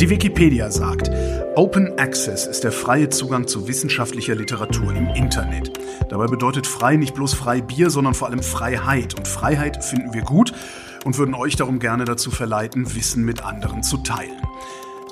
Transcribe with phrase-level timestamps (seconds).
[0.00, 1.08] Die Wikipedia sagt,
[1.54, 5.70] Open Access ist der freie Zugang zu wissenschaftlicher Literatur im Internet.
[6.08, 9.14] Dabei bedeutet frei nicht bloß frei Bier, sondern vor allem Freiheit.
[9.14, 10.52] Und Freiheit finden wir gut
[11.04, 14.42] und würden euch darum gerne dazu verleiten, Wissen mit anderen zu teilen.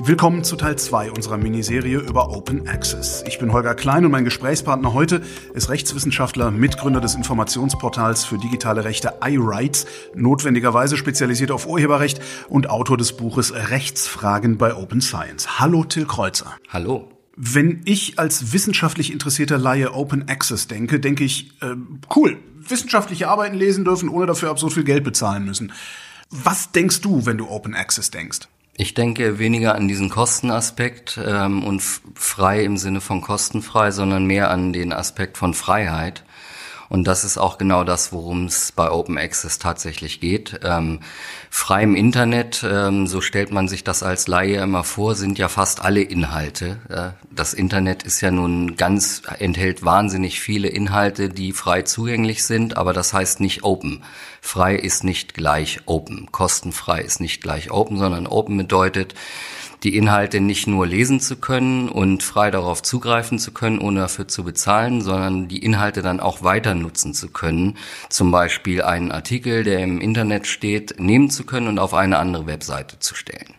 [0.05, 3.23] Willkommen zu Teil 2 unserer Miniserie über Open Access.
[3.29, 5.23] Ich bin Holger Klein und mein Gesprächspartner heute
[5.55, 9.87] ist Rechtswissenschaftler, Mitgründer des Informationsportals für digitale Rechte iRights,
[10.17, 15.61] notwendigerweise spezialisiert auf Urheberrecht und Autor des Buches Rechtsfragen bei Open Science.
[15.61, 16.57] Hallo Till Kreuzer.
[16.69, 17.09] Hallo.
[17.37, 21.77] Wenn ich als wissenschaftlich interessierter Laie Open Access denke, denke ich, äh,
[22.17, 25.71] cool, wissenschaftliche Arbeiten lesen dürfen, ohne dafür absurd viel Geld bezahlen müssen.
[26.29, 28.49] Was denkst du, wenn du Open Access denkst?
[28.83, 31.81] Ich denke weniger an diesen Kostenaspekt ähm, und
[32.17, 36.25] frei im Sinne von kostenfrei, sondern mehr an den Aspekt von Freiheit.
[36.89, 40.59] Und das ist auch genau das, worum es bei Open Access tatsächlich geht.
[40.65, 40.99] Ähm,
[41.55, 45.49] frei im Internet, ähm, so stellt man sich das als Laie immer vor, sind ja
[45.49, 46.79] fast alle Inhalte.
[46.89, 52.79] Äh, das Internet ist ja nun ganz, enthält wahnsinnig viele Inhalte, die frei zugänglich sind,
[52.79, 54.03] aber das heißt nicht Open.
[54.41, 56.33] Frei ist nicht gleich Open.
[56.33, 59.15] Kostenfrei ist nicht gleich Open, sondern Open bedeutet,
[59.83, 64.29] die Inhalte nicht nur lesen zu können und frei darauf zugreifen zu können, ohne dafür
[64.29, 67.77] zu bezahlen, sondern die Inhalte dann auch weiter nutzen zu können.
[68.09, 72.47] Zum Beispiel einen Artikel, der im Internet steht, nehmen zu können und auf eine andere
[72.47, 73.55] Webseite zu stellen.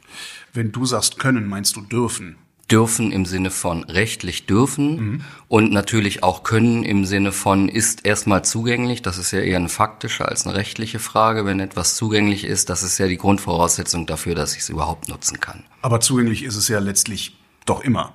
[0.54, 2.38] Wenn du sagst können, meinst du dürfen?
[2.72, 5.22] dürfen im Sinne von rechtlich dürfen mhm.
[5.48, 9.02] und natürlich auch können im Sinne von ist erstmal zugänglich.
[9.02, 11.46] Das ist ja eher eine faktische als eine rechtliche Frage.
[11.46, 15.40] Wenn etwas zugänglich ist, das ist ja die Grundvoraussetzung dafür, dass ich es überhaupt nutzen
[15.40, 15.64] kann.
[15.82, 18.14] Aber zugänglich ist es ja letztlich doch immer.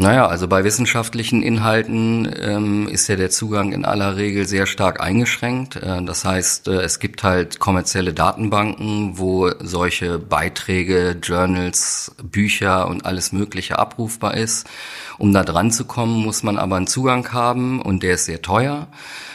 [0.00, 5.00] Naja, also bei wissenschaftlichen Inhalten ähm, ist ja der Zugang in aller Regel sehr stark
[5.00, 5.74] eingeschränkt.
[5.74, 13.06] Äh, das heißt, äh, es gibt halt kommerzielle Datenbanken, wo solche Beiträge, Journals, Bücher und
[13.06, 14.68] alles Mögliche abrufbar ist.
[15.18, 18.40] Um da dran zu kommen, muss man aber einen Zugang haben und der ist sehr
[18.40, 18.86] teuer.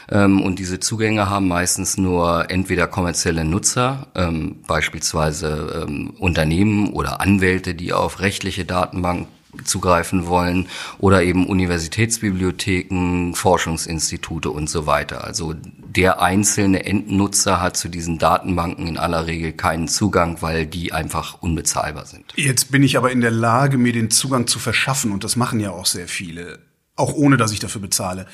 [0.09, 7.19] Ähm, und diese Zugänge haben meistens nur entweder kommerzielle Nutzer, ähm, beispielsweise ähm, Unternehmen oder
[7.19, 9.27] Anwälte, die auf rechtliche Datenbanken
[9.63, 10.67] zugreifen wollen
[10.99, 15.23] oder eben Universitätsbibliotheken, Forschungsinstitute und so weiter.
[15.23, 15.53] Also
[15.95, 21.41] der einzelne Endnutzer hat zu diesen Datenbanken in aller Regel keinen Zugang, weil die einfach
[21.41, 22.33] unbezahlbar sind.
[22.35, 25.59] Jetzt bin ich aber in der Lage, mir den Zugang zu verschaffen und das machen
[25.59, 26.59] ja auch sehr viele,
[26.95, 28.25] auch ohne dass ich dafür bezahle.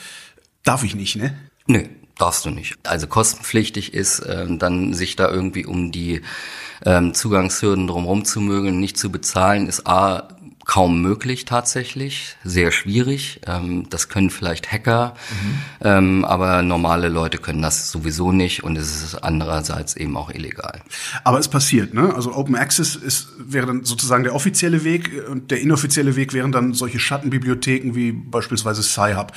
[0.63, 1.38] Darf ich nicht, ne?
[1.67, 1.84] Nö,
[2.17, 2.78] darfst du nicht.
[2.84, 6.22] Also kostenpflichtig ist, äh, dann sich da irgendwie um die
[6.85, 10.29] ähm, Zugangshürden drumherum zu mögen, nicht zu bezahlen, ist A
[10.69, 13.41] kaum möglich tatsächlich, sehr schwierig.
[13.47, 15.16] Ähm, das können vielleicht Hacker,
[15.81, 16.25] mhm.
[16.25, 20.84] aber normale Leute können das sowieso nicht und es ist andererseits eben auch illegal.
[21.24, 22.13] Aber es passiert, ne?
[22.13, 26.52] Also Open Access ist, wäre dann sozusagen der offizielle Weg und der inoffizielle Weg wären
[26.52, 29.31] dann solche Schattenbibliotheken wie beispielsweise Sci-Hub,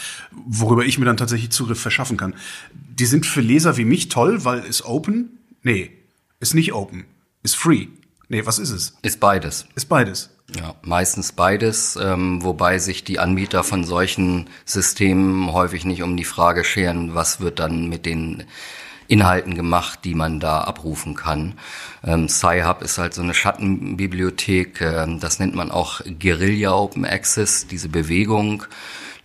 [0.45, 2.35] worüber ich mir dann tatsächlich Zugriff verschaffen kann.
[2.75, 5.39] Die sind für Leser wie mich toll, weil ist open?
[5.63, 5.93] Nee,
[6.41, 7.07] ist nicht open,
[7.43, 7.87] ist free.
[8.29, 8.99] Nee, was ist es?
[9.01, 9.67] Ist beides.
[9.75, 10.29] Ist beides.
[10.57, 16.25] Ja, meistens beides, ähm, wobei sich die Anbieter von solchen Systemen häufig nicht um die
[16.25, 18.45] Frage scheren, was wird dann mit den
[19.09, 21.55] Inhalten gemacht, die man da abrufen kann.
[22.05, 27.67] Ähm, Sci-Hub ist halt so eine Schattenbibliothek, äh, das nennt man auch Guerilla Open Access,
[27.67, 28.65] diese Bewegung.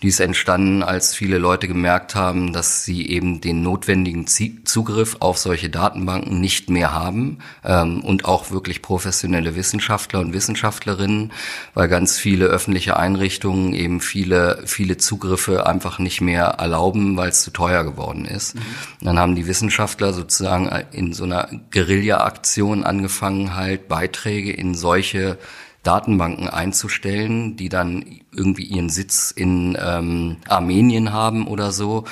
[0.03, 5.40] Die ist entstanden, als viele Leute gemerkt haben, dass sie eben den notwendigen Zugriff auf
[5.40, 11.31] solche Datenbanken nicht mehr haben ähm, und auch wirklich professionelle Wissenschaftler und Wissenschaftlerinnen,
[11.74, 17.41] weil ganz viele öffentliche Einrichtungen eben viele viele Zugriffe einfach nicht mehr erlauben, weil es
[17.41, 18.53] zu teuer geworden ist.
[18.53, 18.62] Mhm.
[19.02, 25.40] Dann haben die Wissenschaftler sozusagen in so einer Guerilla-Aktion angefangen, halt Beiträge in solche
[25.87, 28.03] Datenbanken einzustellen, die dann
[28.35, 32.03] irgendwie ihren Sitz in ähm, Armenien haben oder so,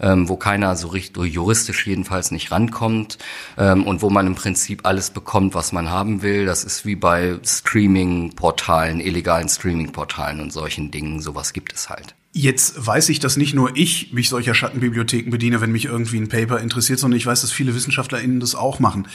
[0.00, 3.18] ähm, wo keiner so richtig juristisch jedenfalls nicht rankommt
[3.58, 6.46] ähm, und wo man im Prinzip alles bekommt, was man haben will.
[6.46, 11.20] Das ist wie bei Streaming-Portalen, illegalen Streaming-Portalen und solchen Dingen.
[11.20, 12.14] Sowas gibt es halt.
[12.36, 16.28] Jetzt weiß ich, dass nicht nur ich mich solcher Schattenbibliotheken bediene, wenn mich irgendwie ein
[16.28, 19.06] Paper interessiert, sondern ich weiß, dass viele WissenschaftlerInnen das auch machen.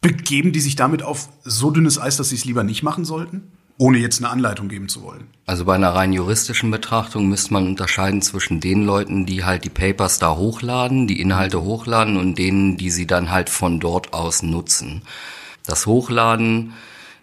[0.00, 3.52] Begeben die sich damit auf so dünnes Eis, dass sie es lieber nicht machen sollten?
[3.78, 5.28] Ohne jetzt eine Anleitung geben zu wollen.
[5.46, 9.70] Also bei einer rein juristischen Betrachtung müsste man unterscheiden zwischen den Leuten, die halt die
[9.70, 14.42] Papers da hochladen, die Inhalte hochladen und denen, die sie dann halt von dort aus
[14.42, 15.02] nutzen.
[15.64, 16.72] Das Hochladen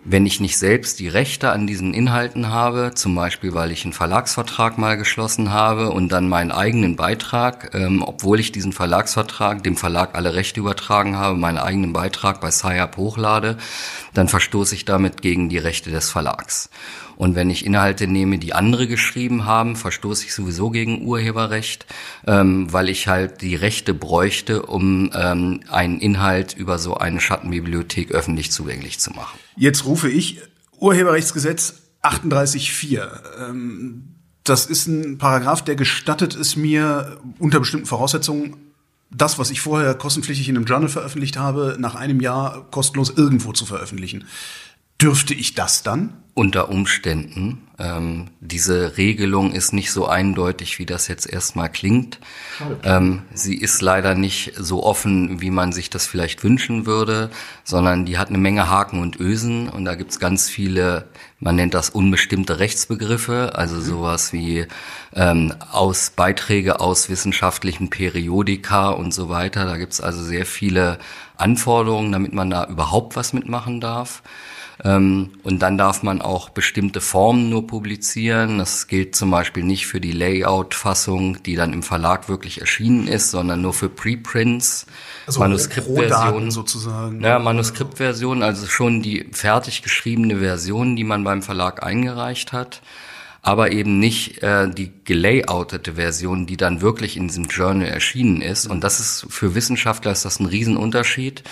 [0.07, 3.93] wenn ich nicht selbst die Rechte an diesen Inhalten habe, zum Beispiel weil ich einen
[3.93, 9.75] Verlagsvertrag mal geschlossen habe und dann meinen eigenen Beitrag, ähm, obwohl ich diesen Verlagsvertrag, dem
[9.75, 13.57] Verlag alle Rechte übertragen habe, meinen eigenen Beitrag bei SciUp hochlade,
[14.13, 16.69] dann verstoße ich damit gegen die Rechte des Verlags.
[17.15, 21.85] Und wenn ich Inhalte nehme, die andere geschrieben haben, verstoße ich sowieso gegen Urheberrecht,
[22.27, 28.11] ähm, weil ich halt die Rechte bräuchte, um ähm, einen Inhalt über so eine Schattenbibliothek
[28.11, 29.39] öffentlich zugänglich zu machen.
[29.55, 30.41] Jetzt rufe ich
[30.79, 33.49] Urheberrechtsgesetz 38.4.
[33.49, 38.57] Ähm, das ist ein Paragraph, der gestattet es mir unter bestimmten Voraussetzungen
[39.11, 43.53] das, was ich vorher kostenpflichtig in einem Journal veröffentlicht habe, nach einem Jahr kostenlos irgendwo
[43.53, 44.25] zu veröffentlichen.
[45.01, 46.13] Dürfte ich das dann?
[46.37, 47.65] Unter Umständen.
[47.79, 52.19] Ähm, diese Regelung ist nicht so eindeutig, wie das jetzt erstmal klingt.
[52.83, 57.31] Ähm, sie ist leider nicht so offen, wie man sich das vielleicht wünschen würde,
[57.63, 61.07] sondern die hat eine Menge Haken und Ösen und da gibt's ganz viele,
[61.39, 63.81] man nennt das unbestimmte Rechtsbegriffe, also mhm.
[63.81, 64.67] sowas wie
[65.13, 69.65] ähm, aus Beiträge aus wissenschaftlichen Periodika und so weiter.
[69.65, 70.99] Da gibt's also sehr viele
[71.37, 74.21] Anforderungen, damit man da überhaupt was mitmachen darf.
[74.85, 78.59] Ähm, und dann darf man auch bestimmte Formen nur publizieren.
[78.59, 83.31] Das gilt zum Beispiel nicht für die Layout-Fassung, die dann im Verlag wirklich erschienen ist,
[83.31, 84.85] sondern nur für Preprints,
[85.25, 87.19] also Manuskriptversionen sozusagen.
[87.21, 92.81] Ja, Manuskriptversionen, also schon die fertig geschriebene Version, die man beim Verlag eingereicht hat
[93.45, 98.65] aber eben nicht äh, die gelayoutete Version, die dann wirklich in diesem Journal erschienen ist.
[98.65, 101.43] Und das ist für Wissenschaftler ist das ein Riesenunterschied,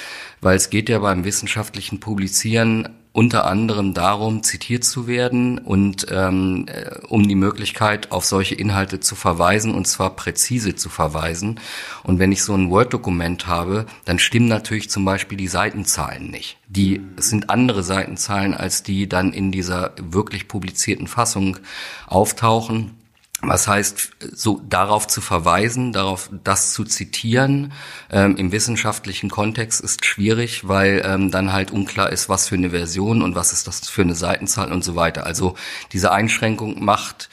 [0.44, 6.66] weil es geht ja beim wissenschaftlichen Publizieren unter anderem darum, zitiert zu werden und ähm,
[6.68, 11.60] äh, um die Möglichkeit, auf solche Inhalte zu verweisen und zwar präzise zu verweisen.
[12.02, 16.58] Und wenn ich so ein Word-Dokument habe, dann stimmen natürlich zum Beispiel die Seitenzahlen nicht.
[16.68, 21.60] Die es sind andere Seitenzahlen, als die dann in dieser wirklich publizierten Fassung
[22.08, 22.96] auftauchen.
[23.46, 27.74] Was heißt, so darauf zu verweisen, darauf das zu zitieren
[28.10, 32.70] ähm, im wissenschaftlichen Kontext ist schwierig, weil ähm, dann halt unklar ist, was für eine
[32.70, 35.26] Version und was ist das für eine Seitenzahl und so weiter.
[35.26, 35.56] Also
[35.92, 37.30] diese Einschränkung macht,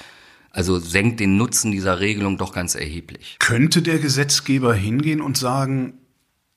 [0.51, 3.37] also senkt den Nutzen dieser Regelung doch ganz erheblich.
[3.39, 5.95] Könnte der Gesetzgeber hingehen und sagen,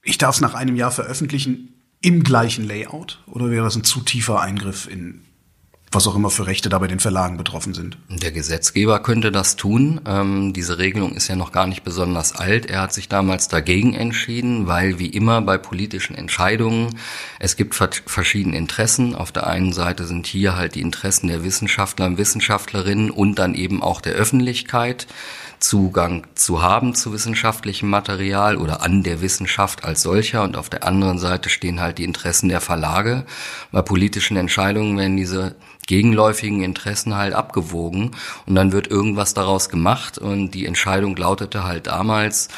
[0.02, 3.24] ich darf es nach einem Jahr veröffentlichen im gleichen Layout?
[3.28, 5.22] Oder wäre das ein zu tiefer Eingriff in
[5.96, 7.98] was auch immer für Rechte da bei den Verlagen betroffen sind.
[8.10, 10.02] Der Gesetzgeber könnte das tun.
[10.06, 12.66] Ähm, diese Regelung ist ja noch gar nicht besonders alt.
[12.68, 16.96] Er hat sich damals dagegen entschieden, weil wie immer bei politischen Entscheidungen
[17.40, 19.16] es gibt verschiedene Interessen.
[19.16, 23.56] Auf der einen Seite sind hier halt die Interessen der Wissenschaftler und Wissenschaftlerinnen und dann
[23.56, 25.08] eben auch der Öffentlichkeit.
[25.64, 30.84] Zugang zu haben zu wissenschaftlichem Material oder an der Wissenschaft als solcher und auf der
[30.84, 33.26] anderen Seite stehen halt die Interessen der Verlage.
[33.72, 35.56] Bei politischen Entscheidungen werden diese
[35.88, 38.12] gegenläufigen Interessen halt abgewogen.
[38.46, 40.18] Und dann wird irgendwas daraus gemacht.
[40.18, 42.50] Und die Entscheidung lautete halt damals,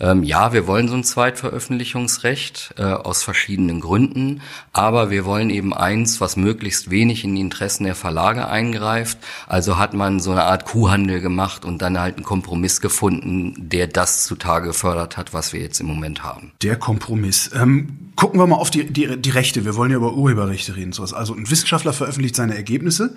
[0.00, 5.74] ähm, ja, wir wollen so ein Zweitveröffentlichungsrecht äh, aus verschiedenen Gründen, aber wir wollen eben
[5.74, 9.18] eins, was möglichst wenig in die Interessen der Verlage eingreift.
[9.46, 13.86] Also hat man so eine Art Kuhhandel gemacht und dann halt einen Kompromiss gefunden, der
[13.86, 16.52] das zutage gefördert hat, was wir jetzt im Moment haben.
[16.62, 17.50] Der Kompromiss.
[17.54, 19.64] Ähm, gucken wir mal auf die, die, die Rechte.
[19.64, 20.92] Wir wollen ja über Urheberrechte reden.
[20.92, 21.14] Sowas.
[21.14, 23.16] Also ein Wissenschaftler veröffentlicht seine Ergebnisse.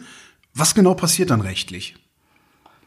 [0.53, 1.95] Was genau passiert dann rechtlich?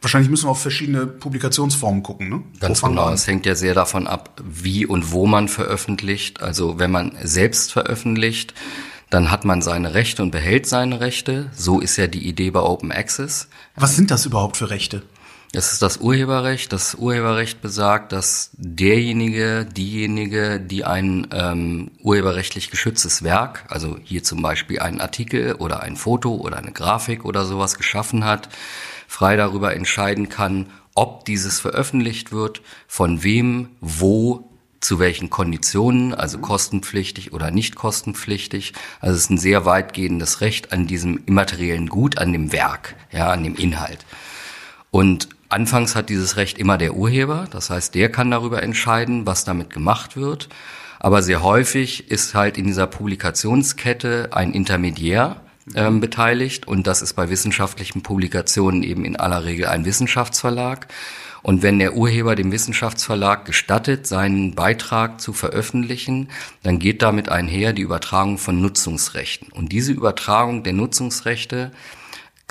[0.03, 2.43] Wahrscheinlich müssen wir auf verschiedene Publikationsformen gucken, ne?
[2.59, 3.11] Ganz genau.
[3.11, 6.43] Es hängt ja sehr davon ab, wie und wo man veröffentlicht.
[6.43, 8.53] Also wenn man selbst veröffentlicht,
[9.11, 11.51] dann hat man seine Rechte und behält seine Rechte.
[11.55, 13.49] So ist ja die Idee bei Open Access.
[13.77, 15.03] Was sind das überhaupt für Rechte?
[15.53, 16.73] Das ist das Urheberrecht.
[16.73, 24.41] Das Urheberrecht besagt, dass derjenige, diejenige, die ein ähm, urheberrechtlich geschütztes Werk, also hier zum
[24.41, 28.49] Beispiel einen Artikel oder ein Foto oder eine Grafik oder sowas geschaffen hat,
[29.13, 34.49] frei darüber entscheiden kann, ob dieses veröffentlicht wird, von wem, wo,
[34.81, 38.73] zu welchen Konditionen, also kostenpflichtig oder nicht kostenpflichtig.
[39.01, 43.31] Also es ist ein sehr weitgehendes Recht an diesem immateriellen Gut, an dem Werk, ja,
[43.31, 44.07] an dem Inhalt.
[44.91, 49.45] Und anfangs hat dieses Recht immer der Urheber, das heißt, der kann darüber entscheiden, was
[49.45, 50.49] damit gemacht wird.
[50.99, 55.43] Aber sehr häufig ist halt in dieser Publikationskette ein Intermediär,
[55.75, 60.89] ähm, beteiligt und das ist bei wissenschaftlichen Publikationen eben in aller Regel ein Wissenschaftsverlag.
[61.43, 66.29] Und wenn der Urheber dem Wissenschaftsverlag gestattet, seinen Beitrag zu veröffentlichen,
[66.63, 69.49] dann geht damit einher die Übertragung von Nutzungsrechten.
[69.53, 71.73] Und diese Übertragung der Nutzungsrechte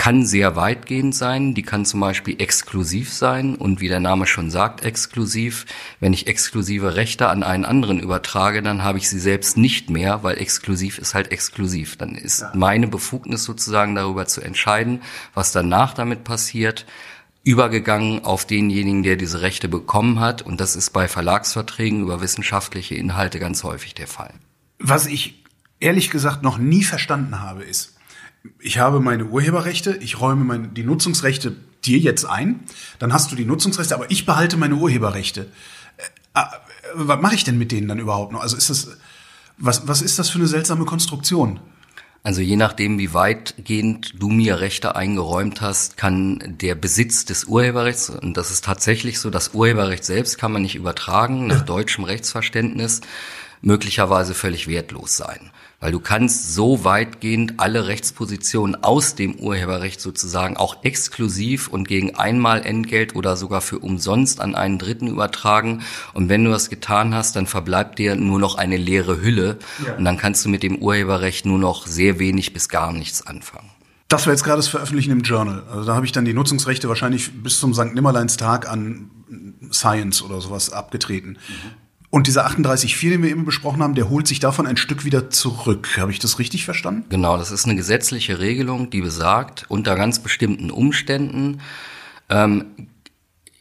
[0.02, 1.54] kann sehr weitgehend sein.
[1.54, 5.68] Die kann zum Beispiel exklusiv sein und wie der Name schon sagt, exklusiv.
[6.00, 10.24] Wenn ich exklusive Rechte an einen anderen übertrage, dann habe ich sie selbst nicht mehr,
[10.24, 11.98] weil exklusiv ist halt exklusiv.
[11.98, 12.52] Dann ist ja.
[12.56, 15.04] meine Befugnis sozusagen darüber zu entscheiden,
[15.36, 16.88] was danach damit passiert,
[17.44, 20.42] übergegangen auf denjenigen, der diese Rechte bekommen hat.
[20.42, 24.34] Und das ist bei Verlagsverträgen über wissenschaftliche Inhalte ganz häufig der Fall.
[24.80, 25.44] Was ich
[25.80, 28.00] ehrlich gesagt noch nie verstanden habe, ist,
[28.60, 32.62] ich habe meine Urheberrechte, ich räume meine, die Nutzungsrechte dir jetzt ein,
[33.00, 35.48] dann hast du die Nutzungsrechte, aber ich behalte meine Urheberrechte.
[36.34, 36.44] Äh, äh,
[36.94, 38.42] was mache ich denn mit denen dann überhaupt noch?
[38.42, 38.98] Also ist das,
[39.58, 41.60] was, was ist das für eine seltsame Konstruktion?
[42.24, 48.12] Also je nachdem, wie weitgehend du mir Rechte eingeräumt hast, kann der Besitz des Urheberrechts,
[48.12, 53.02] und das ist tatsächlich so, das Urheberrecht selbst kann man nicht übertragen nach deutschem Rechtsverständnis,
[53.62, 55.52] möglicherweise völlig wertlos sein.
[55.82, 62.16] Weil du kannst so weitgehend alle Rechtspositionen aus dem Urheberrecht sozusagen auch exklusiv und gegen
[62.16, 65.82] einmal Entgelt oder sogar für umsonst an einen Dritten übertragen.
[66.14, 69.58] Und wenn du das getan hast, dann verbleibt dir nur noch eine leere Hülle.
[69.86, 69.96] Ja.
[69.96, 73.72] Und dann kannst du mit dem Urheberrecht nur noch sehr wenig bis gar nichts anfangen.
[74.08, 75.64] Das war jetzt gerade das Veröffentlichen im Journal.
[75.72, 77.96] Also da habe ich dann die Nutzungsrechte wahrscheinlich bis zum St.
[77.96, 79.10] Nimmerleins Tag an
[79.72, 81.30] Science oder sowas abgetreten.
[81.30, 81.81] Mhm.
[82.12, 85.30] Und dieser 38.4, den wir eben besprochen haben, der holt sich davon ein Stück wieder
[85.30, 85.98] zurück.
[85.98, 87.06] Habe ich das richtig verstanden?
[87.08, 91.62] Genau, das ist eine gesetzliche Regelung, die besagt, unter ganz bestimmten Umständen
[92.30, 92.66] ähm,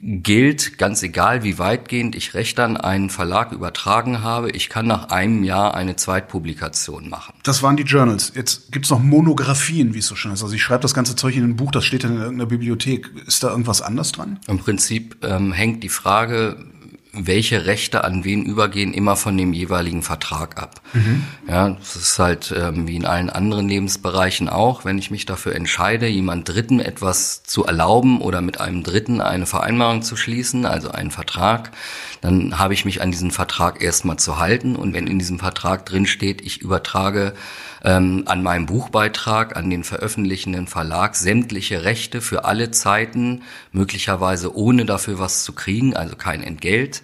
[0.03, 5.11] gilt, ganz egal wie weitgehend ich Rechte an einen Verlag übertragen habe, ich kann nach
[5.11, 7.35] einem Jahr eine Zweitpublikation machen.
[7.45, 8.33] Das waren die Journals.
[8.35, 10.43] Jetzt gibt's noch Monographien, wie es so schön ist.
[10.43, 13.11] Also ich schreibe das ganze Zeug in ein Buch, das steht dann in irgendeiner Bibliothek.
[13.27, 14.41] Ist da irgendwas anders dran?
[14.49, 16.65] Im Prinzip ähm, hängt die Frage,
[17.13, 20.81] welche Rechte an wen übergehen, immer von dem jeweiligen Vertrag ab.
[20.93, 21.25] Mhm.
[21.49, 25.57] Ja, das ist halt ähm, wie in allen anderen Lebensbereichen auch, wenn ich mich dafür
[25.57, 30.91] entscheide, jemand Dritten etwas zu erlauben oder mit einem Dritten eine Vereinbarung zu schließen, also
[30.93, 31.73] einen Vertrag,
[32.21, 35.87] dann habe ich mich an diesen Vertrag erstmal zu halten und wenn in diesem Vertrag
[35.87, 37.35] drin steht, ich übertrage
[37.83, 44.85] ähm, an meinem Buchbeitrag, an den veröffentlichenden Verlag sämtliche Rechte für alle Zeiten, möglicherweise ohne
[44.85, 47.00] dafür was zu kriegen, also kein Entgelt,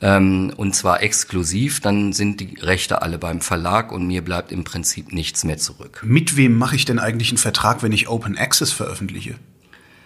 [0.00, 4.64] ähm, und zwar exklusiv, dann sind die Rechte alle beim Verlag und mir bleibt im
[4.64, 6.02] Prinzip nichts mehr zurück.
[6.04, 9.34] Mit wem mache ich denn eigentlich einen Vertrag, wenn ich Open Access veröffentliche?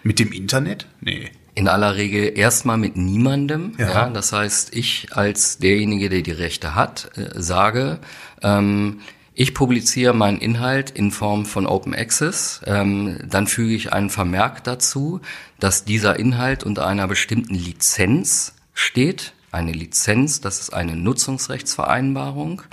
[0.03, 0.87] Mit dem Internet?
[1.01, 1.31] Nee.
[1.55, 3.73] In aller Regel erstmal mit niemandem.
[3.77, 3.89] Ja.
[3.89, 4.09] ja.
[4.09, 7.99] das heißt, ich als derjenige, der die Rechte hat, äh, sage,
[8.41, 8.99] ähm,
[9.35, 12.61] ich publiziere meinen Inhalt in Form von Open Access.
[12.65, 15.21] Ähm, dann füge ich einen Vermerk dazu,
[15.59, 19.33] dass dieser Inhalt unter einer bestimmten Lizenz steht.
[19.51, 22.63] Eine Lizenz, das ist eine Nutzungsrechtsvereinbarung.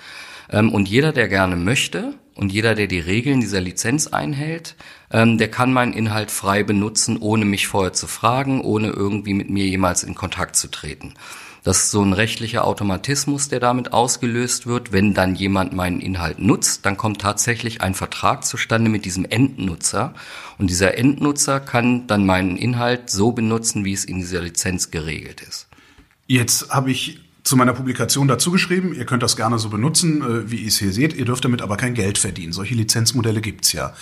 [0.50, 4.76] Ähm, und jeder, der gerne möchte und jeder, der die Regeln dieser Lizenz einhält,
[5.12, 9.50] ähm, der kann meinen Inhalt frei benutzen, ohne mich vorher zu fragen, ohne irgendwie mit
[9.50, 11.14] mir jemals in Kontakt zu treten.
[11.62, 14.92] Das ist so ein rechtlicher Automatismus, der damit ausgelöst wird.
[14.92, 20.14] Wenn dann jemand meinen Inhalt nutzt, dann kommt tatsächlich ein Vertrag zustande mit diesem Endnutzer.
[20.56, 25.42] Und dieser Endnutzer kann dann meinen Inhalt so benutzen, wie es in dieser Lizenz geregelt
[25.42, 25.69] ist.
[26.30, 30.48] Jetzt habe ich zu meiner Publikation dazu geschrieben, ihr könnt das gerne so benutzen, äh,
[30.48, 32.52] wie ihr es hier seht, ihr dürft damit aber kein Geld verdienen.
[32.52, 33.94] Solche Lizenzmodelle gibt's ja.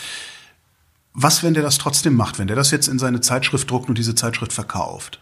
[1.15, 3.97] Was, wenn der das trotzdem macht, wenn der das jetzt in seine Zeitschrift druckt und
[3.97, 5.21] diese Zeitschrift verkauft?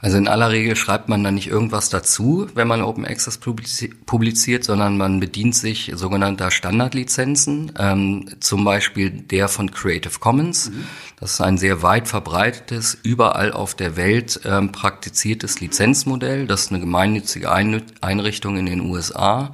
[0.00, 4.64] Also in aller Regel schreibt man da nicht irgendwas dazu, wenn man Open Access publiziert,
[4.64, 10.70] sondern man bedient sich sogenannter Standardlizenzen, ähm, zum Beispiel der von Creative Commons.
[10.70, 10.84] Mhm.
[11.18, 16.46] Das ist ein sehr weit verbreitetes, überall auf der Welt ähm, praktiziertes Lizenzmodell.
[16.46, 19.52] Das ist eine gemeinnützige Einrichtung in den USA.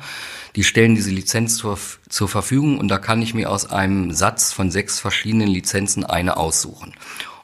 [0.56, 4.52] Die stellen diese Lizenz zur, zur Verfügung und da kann ich mir aus einem Satz
[4.52, 6.94] von sechs verschiedenen Lizenzen eine aussuchen.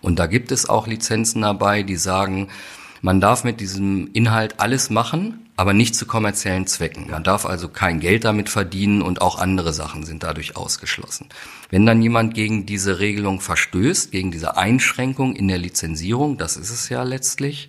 [0.01, 2.49] Und da gibt es auch Lizenzen dabei, die sagen,
[3.03, 7.11] man darf mit diesem Inhalt alles machen, aber nicht zu kommerziellen Zwecken.
[7.11, 11.27] Man darf also kein Geld damit verdienen und auch andere Sachen sind dadurch ausgeschlossen.
[11.71, 16.71] Wenn dann jemand gegen diese Regelung verstößt, gegen diese Einschränkung in der Lizenzierung, das ist
[16.71, 17.69] es ja letztlich,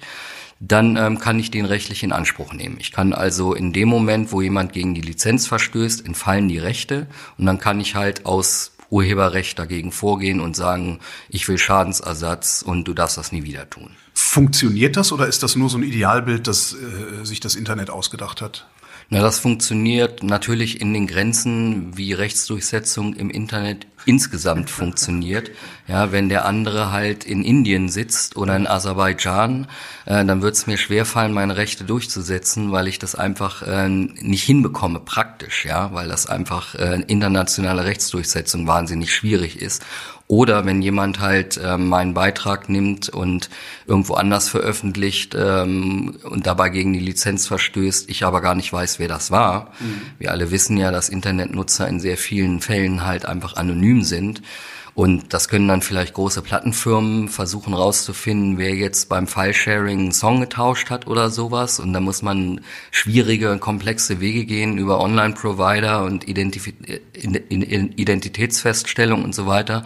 [0.60, 2.78] dann ähm, kann ich den rechtlich in Anspruch nehmen.
[2.80, 7.08] Ich kann also in dem Moment, wo jemand gegen die Lizenz verstößt, entfallen die Rechte
[7.38, 12.86] und dann kann ich halt aus Urheberrecht dagegen vorgehen und sagen, ich will Schadensersatz und
[12.86, 13.92] du darfst das nie wieder tun.
[14.14, 18.42] Funktioniert das oder ist das nur so ein Idealbild, das äh, sich das Internet ausgedacht
[18.42, 18.68] hat?
[19.12, 25.50] Na, das funktioniert natürlich in den Grenzen, wie Rechtsdurchsetzung im Internet insgesamt funktioniert.
[25.88, 29.66] Ja, wenn der andere halt in Indien sitzt oder in Aserbaidschan,
[30.06, 34.44] äh, dann wird es mir schwerfallen, meine Rechte durchzusetzen, weil ich das einfach äh, nicht
[34.44, 39.84] hinbekomme praktisch, ja, weil das einfach äh, internationale Rechtsdurchsetzung wahnsinnig schwierig ist.
[40.32, 43.50] Oder wenn jemand halt ähm, meinen Beitrag nimmt und
[43.88, 49.00] irgendwo anders veröffentlicht ähm, und dabei gegen die Lizenz verstößt, ich aber gar nicht weiß,
[49.00, 49.72] wer das war.
[49.80, 50.02] Mhm.
[50.20, 54.44] Wir alle wissen ja, dass Internetnutzer in sehr vielen Fällen halt einfach anonym sind.
[55.00, 60.42] Und das können dann vielleicht große Plattenfirmen versuchen rauszufinden, wer jetzt beim File-Sharing einen Song
[60.42, 61.80] getauscht hat oder sowas.
[61.80, 62.60] Und da muss man
[62.92, 66.74] schwierige, komplexe Wege gehen über Online-Provider und Identif
[67.14, 69.86] Identitätsfeststellung und so weiter.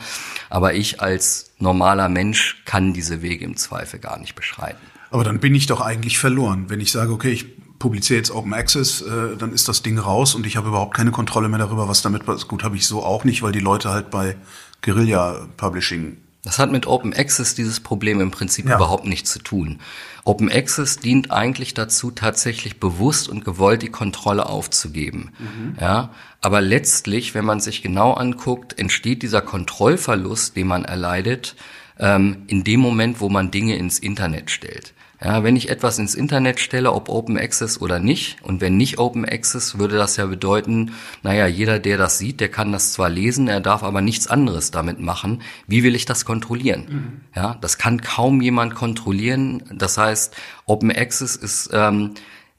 [0.49, 4.81] Aber ich als normaler Mensch kann diese Wege im Zweifel gar nicht beschreiten.
[5.11, 7.45] Aber dann bin ich doch eigentlich verloren, wenn ich sage, okay, ich
[7.77, 11.11] publiziere jetzt Open Access, äh, dann ist das Ding raus und ich habe überhaupt keine
[11.11, 12.47] Kontrolle mehr darüber, was damit passiert.
[12.47, 14.37] Gut, habe ich so auch nicht, weil die Leute halt bei
[14.83, 16.17] Guerilla Publishing.
[16.43, 18.75] Das hat mit Open Access dieses Problem im Prinzip ja.
[18.75, 19.79] überhaupt nichts zu tun.
[20.25, 25.31] Open Access dient eigentlich dazu, tatsächlich bewusst und gewollt die Kontrolle aufzugeben.
[25.39, 25.77] Mhm.
[25.79, 26.09] Ja,
[26.41, 31.55] aber letztlich, wenn man sich genau anguckt, entsteht dieser Kontrollverlust, den man erleidet,
[31.97, 34.93] ähm, in dem Moment, wo man Dinge ins Internet stellt.
[35.23, 38.99] Ja, wenn ich etwas ins Internet stelle, ob Open Access oder nicht, und wenn nicht
[38.99, 43.09] Open Access, würde das ja bedeuten, naja, jeder, der das sieht, der kann das zwar
[43.09, 45.41] lesen, er darf aber nichts anderes damit machen.
[45.65, 46.85] Wie will ich das kontrollieren?
[46.89, 47.21] Mhm.
[47.35, 49.63] Ja, das kann kaum jemand kontrollieren.
[49.71, 52.11] Das heißt, Open Access ist ähm,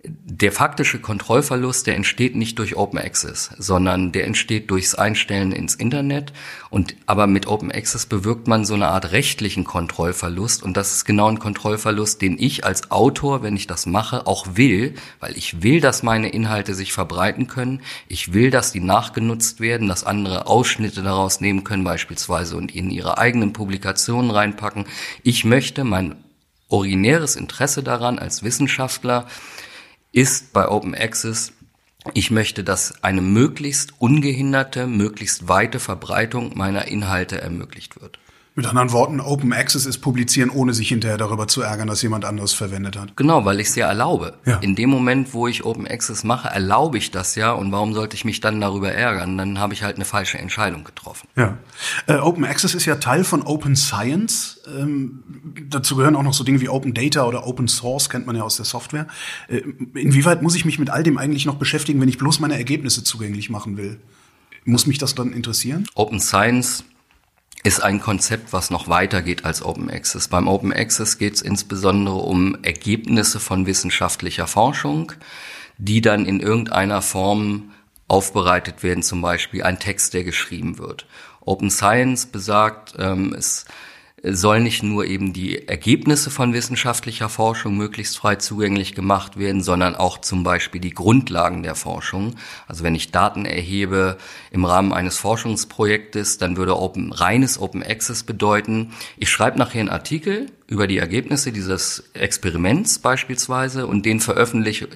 [0.07, 5.75] der faktische Kontrollverlust, der entsteht nicht durch Open Access, sondern der entsteht durchs Einstellen ins
[5.75, 6.33] Internet.
[6.69, 10.63] Und aber mit Open Access bewirkt man so eine Art rechtlichen Kontrollverlust.
[10.63, 14.47] Und das ist genau ein Kontrollverlust, den ich als Autor, wenn ich das mache, auch
[14.57, 17.81] will, weil ich will, dass meine Inhalte sich verbreiten können.
[18.07, 22.91] Ich will, dass die nachgenutzt werden, dass andere Ausschnitte daraus nehmen können, beispielsweise und in
[22.91, 24.85] ihre eigenen Publikationen reinpacken.
[25.23, 26.17] Ich möchte mein
[26.69, 29.27] originäres Interesse daran als Wissenschaftler,
[30.15, 31.53] ist bei Open Access,
[32.13, 38.19] ich möchte, dass eine möglichst ungehinderte, möglichst weite Verbreitung meiner Inhalte ermöglicht wird.
[38.57, 42.25] Mit anderen Worten, Open Access ist publizieren, ohne sich hinterher darüber zu ärgern, dass jemand
[42.25, 43.17] anderes verwendet hat.
[43.17, 44.35] Genau, weil ich es ja erlaube.
[44.47, 44.59] Ja.
[44.59, 47.51] In dem Moment, wo ich Open Access mache, erlaube ich das ja.
[47.51, 49.37] Und warum sollte ich mich dann darüber ärgern?
[49.37, 51.27] Dann habe ich halt eine falsche Entscheidung getroffen.
[51.35, 51.59] Ja.
[52.07, 54.61] Äh, Open Access ist ja Teil von Open Science.
[54.69, 55.25] Ähm,
[55.69, 58.45] dazu gehören auch noch so Dinge wie Open Data oder Open Source, kennt man ja
[58.45, 59.09] aus der Software.
[59.49, 59.63] Äh,
[59.95, 63.03] inwieweit muss ich mich mit all dem eigentlich noch beschäftigen, wenn ich bloß meine Ergebnisse
[63.03, 63.99] zugänglich machen will?
[64.65, 65.87] Muss mich das dann interessieren?
[65.97, 66.85] Open Science
[67.65, 70.29] ist ein Konzept, was noch weiter geht als Open Access.
[70.29, 75.13] Beim Open Access geht es insbesondere um Ergebnisse von wissenschaftlicher Forschung,
[75.79, 77.73] die dann in irgendeiner Form
[78.07, 81.07] aufbereitet werden, zum Beispiel ein Text, der geschrieben wird.
[81.41, 83.65] Open Science besagt, ähm, es
[84.27, 89.95] soll nicht nur eben die Ergebnisse von wissenschaftlicher Forschung möglichst frei zugänglich gemacht werden, sondern
[89.95, 92.35] auch zum Beispiel die Grundlagen der Forschung.
[92.67, 94.17] Also wenn ich Daten erhebe
[94.51, 99.91] im Rahmen eines Forschungsprojektes, dann würde Open, reines Open Access bedeuten, ich schreibe nachher einen
[99.91, 104.89] Artikel über die Ergebnisse dieses Experiments beispielsweise und den veröffentliche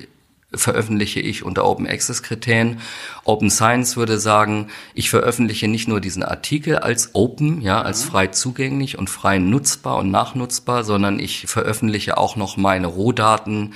[0.54, 2.80] veröffentliche ich unter Open Access Kriterien.
[3.24, 8.10] Open Science würde sagen, ich veröffentliche nicht nur diesen Artikel als open, ja, als mhm.
[8.10, 13.74] frei zugänglich und frei nutzbar und nachnutzbar, sondern ich veröffentliche auch noch meine Rohdaten,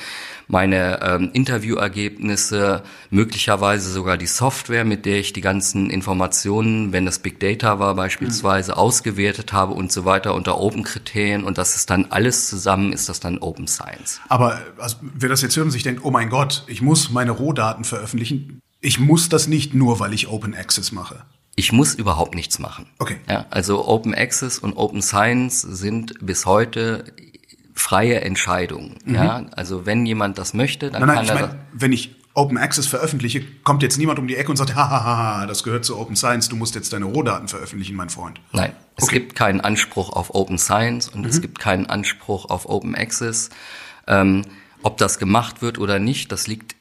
[0.52, 7.20] meine ähm, Interviewergebnisse, möglicherweise sogar die Software, mit der ich die ganzen Informationen, wenn das
[7.20, 8.78] Big Data war beispielsweise, mhm.
[8.78, 13.18] ausgewertet habe und so weiter unter Open-Kriterien und das ist dann alles zusammen, ist das
[13.18, 14.20] dann Open Science.
[14.28, 17.30] Aber also, wer das jetzt hört und sich denkt, oh mein Gott, ich muss meine
[17.30, 21.24] Rohdaten veröffentlichen, ich muss das nicht nur, weil ich Open Access mache.
[21.56, 22.86] Ich muss überhaupt nichts machen.
[22.98, 23.16] Okay.
[23.26, 27.04] Ja, also Open Access und Open Science sind bis heute
[27.74, 28.96] freie Entscheidung.
[29.04, 29.14] Mhm.
[29.14, 31.48] Ja, also wenn jemand das möchte, dann nein, nein, kann ich er.
[31.48, 35.46] Mein, wenn ich Open Access veröffentliche, kommt jetzt niemand um die Ecke und sagt, hahaha,
[35.46, 38.40] das gehört zu Open Science, du musst jetzt deine Rohdaten veröffentlichen, mein Freund.
[38.52, 39.20] Nein, es okay.
[39.20, 41.28] gibt keinen Anspruch auf Open Science und mhm.
[41.28, 43.50] es gibt keinen Anspruch auf Open Access.
[44.06, 44.44] Ähm,
[44.82, 46.74] ob das gemacht wird oder nicht, das liegt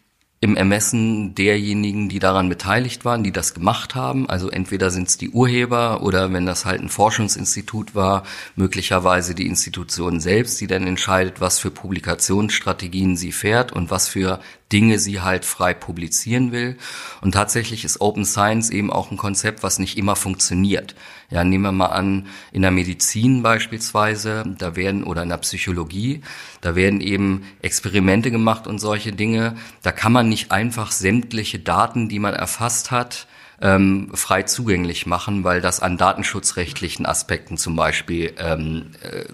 [0.43, 4.27] im Ermessen derjenigen, die daran beteiligt waren, die das gemacht haben.
[4.27, 8.23] Also entweder sind es die Urheber oder wenn das halt ein Forschungsinstitut war,
[8.55, 14.39] möglicherweise die Institution selbst, die dann entscheidet, was für Publikationsstrategien sie fährt und was für
[14.71, 16.77] Dinge sie halt frei publizieren will.
[17.21, 20.95] Und tatsächlich ist Open Science eben auch ein Konzept, was nicht immer funktioniert.
[21.29, 26.21] Ja, nehmen wir mal an, in der Medizin beispielsweise, da werden, oder in der Psychologie,
[26.61, 29.55] da werden eben Experimente gemacht und solche Dinge.
[29.81, 33.27] Da kann man nicht einfach sämtliche Daten, die man erfasst hat,
[33.61, 39.25] ähm, frei zugänglich machen, weil das an datenschutzrechtlichen Aspekten zum Beispiel ähm, äh,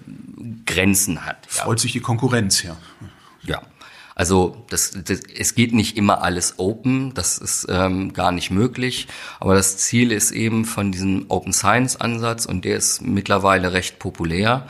[0.66, 1.48] Grenzen hat.
[1.56, 1.64] Ja.
[1.64, 2.76] Freut sich die Konkurrenz, ja.
[3.42, 3.62] Ja.
[4.18, 9.06] Also das, das, es geht nicht immer alles open, das ist ähm, gar nicht möglich.
[9.38, 14.00] Aber das Ziel ist eben von diesem Open Science Ansatz und der ist mittlerweile recht
[14.00, 14.66] populär,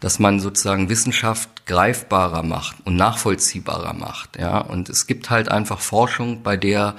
[0.00, 4.38] dass man sozusagen Wissenschaft greifbarer macht und nachvollziehbarer macht.
[4.38, 6.94] Ja, und es gibt halt einfach Forschung, bei der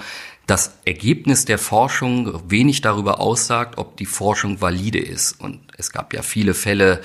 [0.48, 5.40] das Ergebnis der Forschung wenig darüber aussagt, ob die Forschung valide ist.
[5.40, 7.00] Und es gab ja viele Fälle,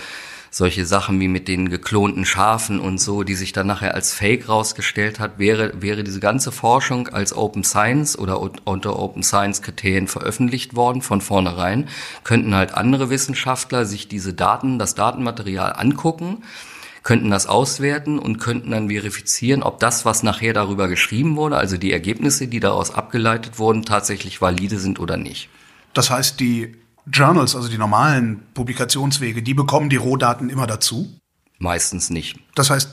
[0.49, 4.49] solche Sachen wie mit den geklonten Schafen und so, die sich dann nachher als Fake
[4.49, 10.07] rausgestellt hat, wäre, wäre diese ganze Forschung als Open Science oder unter Open Science Kriterien
[10.07, 11.89] veröffentlicht worden von vornherein,
[12.23, 16.43] könnten halt andere Wissenschaftler sich diese Daten, das Datenmaterial angucken,
[17.03, 21.77] könnten das auswerten und könnten dann verifizieren, ob das, was nachher darüber geschrieben wurde, also
[21.77, 25.49] die Ergebnisse, die daraus abgeleitet wurden, tatsächlich valide sind oder nicht.
[25.93, 26.75] Das heißt, die
[27.11, 31.19] Journals, also die normalen Publikationswege, die bekommen die Rohdaten immer dazu?
[31.57, 32.39] Meistens nicht.
[32.55, 32.89] Das heißt,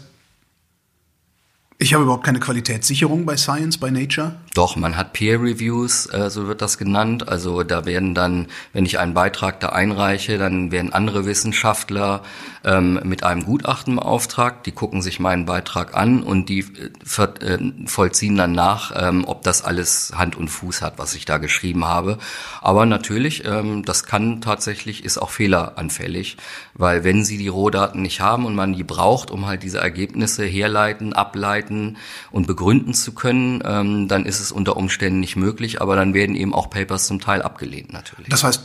[1.78, 4.36] ich habe überhaupt keine Qualitätssicherung bei Science, bei Nature?
[4.54, 7.28] Doch, man hat Peer Reviews, äh, so wird das genannt.
[7.28, 12.22] Also da werden dann, wenn ich einen Beitrag da einreiche, dann werden andere Wissenschaftler
[12.64, 14.64] ähm, mit einem Gutachten beauftragt.
[14.66, 19.42] Die gucken sich meinen Beitrag an und die äh, äh, vollziehen dann nach, ähm, ob
[19.42, 22.18] das alles Hand und Fuß hat, was ich da geschrieben habe.
[22.60, 26.36] Aber natürlich, ähm, das kann tatsächlich, ist auch fehleranfällig,
[26.74, 30.44] weil wenn sie die Rohdaten nicht haben und man die braucht, um halt diese Ergebnisse
[30.44, 31.96] herleiten, ableiten,
[32.30, 36.36] und begründen zu können, ähm, dann ist es unter Umständen nicht möglich, aber dann werden
[36.36, 38.28] eben auch Papers zum Teil abgelehnt natürlich.
[38.28, 38.62] Das heißt,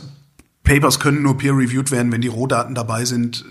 [0.62, 3.44] Papers können nur peer-reviewed werden, wenn die Rohdaten dabei sind.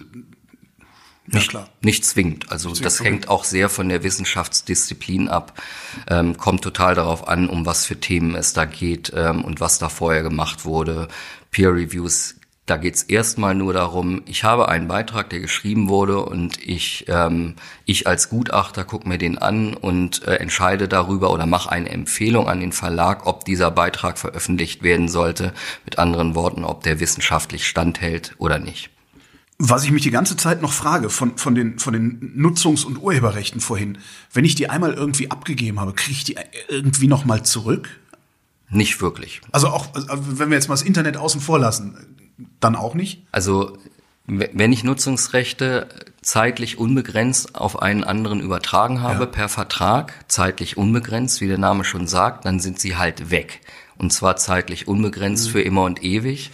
[1.32, 1.70] Ja, nicht, klar.
[1.82, 2.52] nicht zwingend.
[2.52, 5.62] Also nicht das hängt auch sehr von der Wissenschaftsdisziplin ab.
[6.08, 9.78] Ähm, kommt total darauf an, um was für Themen es da geht ähm, und was
[9.78, 11.08] da vorher gemacht wurde.
[11.52, 12.39] Peer Reviews
[12.70, 17.06] da geht es erstmal nur darum, ich habe einen Beitrag, der geschrieben wurde und ich,
[17.08, 17.56] ähm,
[17.86, 22.48] ich als Gutachter gucke mir den an und äh, entscheide darüber oder mache eine Empfehlung
[22.48, 25.54] an den Verlag, ob dieser Beitrag veröffentlicht werden sollte.
[25.86, 28.92] Mit anderen Worten, ob der wissenschaftlich standhält oder nicht.
[29.58, 33.02] Was ich mich die ganze Zeit noch frage, von, von, den, von den Nutzungs- und
[33.02, 33.98] Urheberrechten vorhin,
[34.32, 36.38] wenn ich die einmal irgendwie abgegeben habe, kriege ich die
[36.70, 37.90] irgendwie nochmal zurück?
[38.70, 39.42] Nicht wirklich.
[39.52, 42.19] Also auch, also wenn wir jetzt mal das Internet außen vor lassen,
[42.60, 43.26] dann auch nicht?
[43.32, 43.78] Also
[44.30, 45.88] wenn ich Nutzungsrechte
[46.22, 49.26] zeitlich unbegrenzt auf einen anderen übertragen habe ja.
[49.26, 53.62] per Vertrag, zeitlich unbegrenzt, wie der Name schon sagt, dann sind sie halt weg.
[53.98, 55.52] Und zwar zeitlich unbegrenzt mhm.
[55.52, 56.52] für immer und ewig.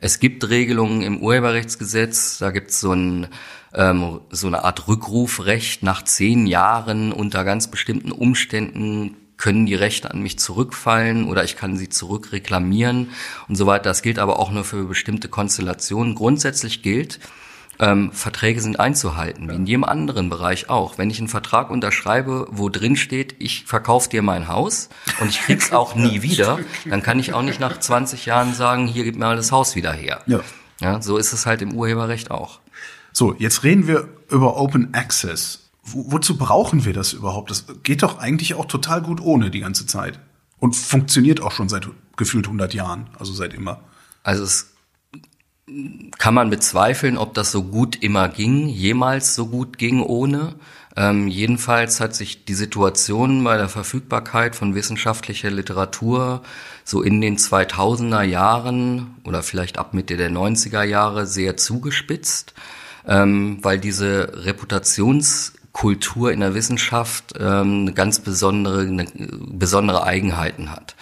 [0.00, 3.26] Es gibt Regelungen im Urheberrechtsgesetz, da gibt es so, ein,
[3.74, 10.10] ähm, so eine Art Rückrufrecht nach zehn Jahren unter ganz bestimmten Umständen können die Rechte
[10.10, 13.10] an mich zurückfallen oder ich kann sie zurückreklamieren
[13.48, 13.84] und so weiter.
[13.84, 16.14] Das gilt aber auch nur für bestimmte Konstellationen.
[16.14, 17.20] Grundsätzlich gilt,
[17.78, 20.98] ähm, Verträge sind einzuhalten, wie in jedem anderen Bereich auch.
[20.98, 24.88] Wenn ich einen Vertrag unterschreibe, wo drin steht, ich verkaufe dir mein Haus
[25.20, 28.88] und ich krieg's auch nie wieder, dann kann ich auch nicht nach 20 Jahren sagen,
[28.88, 30.22] hier gib mir mal das Haus wieder her.
[30.26, 30.40] Ja.
[30.80, 32.58] ja so ist es halt im Urheberrecht auch.
[33.12, 37.50] So, jetzt reden wir über Open Access wo, wozu brauchen wir das überhaupt?
[37.50, 40.18] Das geht doch eigentlich auch total gut ohne die ganze Zeit.
[40.58, 43.80] Und funktioniert auch schon seit gefühlt 100 Jahren, also seit immer.
[44.22, 44.72] Also es
[46.18, 50.54] kann man bezweifeln, ob das so gut immer ging, jemals so gut ging ohne.
[50.96, 56.42] Ähm, jedenfalls hat sich die Situation bei der Verfügbarkeit von wissenschaftlicher Literatur
[56.84, 62.54] so in den 2000er Jahren oder vielleicht ab Mitte der 90er Jahre sehr zugespitzt,
[63.06, 70.72] ähm, weil diese Reputations Kultur in der Wissenschaft ähm, eine ganz besondere, eine besondere Eigenheiten
[70.72, 70.96] hat.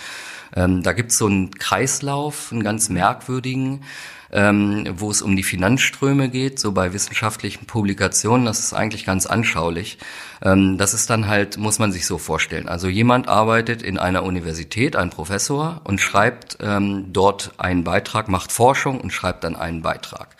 [0.55, 3.85] Ähm, da gibt es so einen Kreislauf, einen ganz merkwürdigen,
[4.33, 8.45] ähm, wo es um die Finanzströme geht, so bei wissenschaftlichen Publikationen.
[8.45, 9.97] Das ist eigentlich ganz anschaulich.
[10.43, 12.69] Ähm, das ist dann halt, muss man sich so vorstellen.
[12.69, 18.53] Also jemand arbeitet in einer Universität, ein Professor, und schreibt ähm, dort einen Beitrag, macht
[18.53, 20.37] Forschung und schreibt dann einen Beitrag.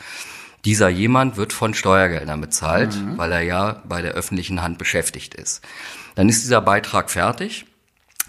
[0.67, 3.17] Dieser jemand wird von Steuergeldern bezahlt, mhm.
[3.17, 5.65] weil er ja bei der öffentlichen Hand beschäftigt ist.
[6.17, 7.67] Dann ist dieser Beitrag fertig.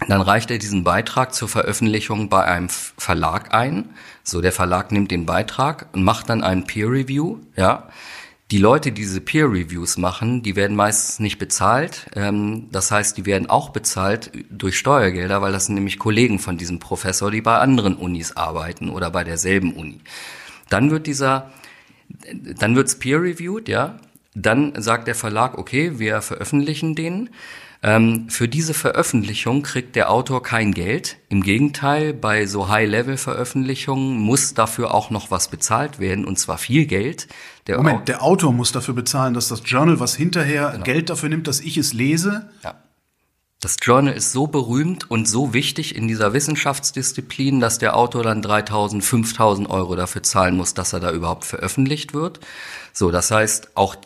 [0.06, 3.90] Dann reicht er diesen Beitrag zur Veröffentlichung bei einem Verlag ein.
[4.22, 7.88] So, der Verlag nimmt den Beitrag und macht dann einen Peer Review, ja.
[8.52, 12.06] Die Leute, die diese Peer Reviews machen, die werden meistens nicht bezahlt.
[12.14, 16.56] Ähm, das heißt, die werden auch bezahlt durch Steuergelder, weil das sind nämlich Kollegen von
[16.56, 20.00] diesem Professor, die bei anderen Unis arbeiten oder bei derselben Uni.
[20.70, 21.50] Dann wird dieser
[22.58, 23.98] dann wird's peer-reviewed, ja.
[24.34, 27.30] Dann sagt der Verlag, okay, wir veröffentlichen den.
[27.80, 31.16] Ähm, für diese Veröffentlichung kriegt der Autor kein Geld.
[31.28, 36.86] Im Gegenteil, bei so High-Level-Veröffentlichungen muss dafür auch noch was bezahlt werden, und zwar viel
[36.86, 37.28] Geld.
[37.68, 40.84] Der Moment, Au der Autor muss dafür bezahlen, dass das Journal, was hinterher genau.
[40.84, 42.50] Geld dafür nimmt, dass ich es lese.
[42.64, 42.74] Ja.
[43.60, 48.40] Das Journal ist so berühmt und so wichtig in dieser Wissenschaftsdisziplin, dass der Autor dann
[48.40, 52.38] 3000, 5000 Euro dafür zahlen muss, dass er da überhaupt veröffentlicht wird.
[52.92, 53.96] So, das heißt, auch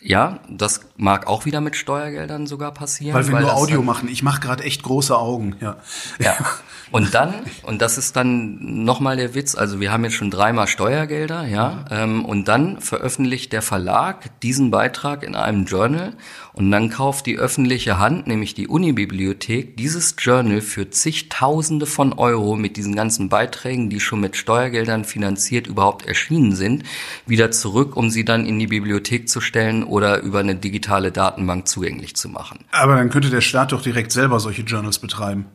[0.00, 3.14] ja, das mag auch wieder mit Steuergeldern sogar passieren.
[3.14, 4.08] Weil wir weil nur Audio machen.
[4.08, 5.76] Ich mache gerade echt große Augen, ja.
[6.18, 6.34] Ja.
[6.92, 10.66] Und dann, und das ist dann nochmal der Witz, also wir haben jetzt schon dreimal
[10.66, 16.12] Steuergelder, ja, ähm, und dann veröffentlicht der Verlag diesen Beitrag in einem Journal
[16.52, 22.56] und dann kauft die öffentliche Hand, nämlich die Unibibliothek, dieses Journal für zigtausende von Euro
[22.56, 26.84] mit diesen ganzen Beiträgen, die schon mit Steuergeldern finanziert überhaupt erschienen sind,
[27.26, 31.68] wieder zurück, um sie dann in die Bibliothek zu stellen oder über eine digitale Datenbank
[31.68, 32.64] zugänglich zu machen.
[32.72, 35.46] Aber dann könnte der Staat doch direkt selber solche Journals betreiben.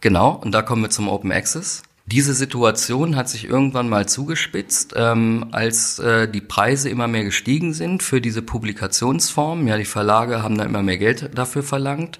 [0.00, 1.82] Genau, und da kommen wir zum Open Access.
[2.06, 7.72] Diese Situation hat sich irgendwann mal zugespitzt, ähm, als äh, die Preise immer mehr gestiegen
[7.72, 9.66] sind für diese Publikationsform.
[9.66, 12.18] Ja, die Verlage haben da immer mehr Geld dafür verlangt